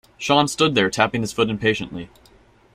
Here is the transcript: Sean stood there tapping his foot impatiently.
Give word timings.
Sean 0.17 0.47
stood 0.47 0.73
there 0.73 0.89
tapping 0.89 1.21
his 1.21 1.31
foot 1.31 1.47
impatiently. 1.47 2.09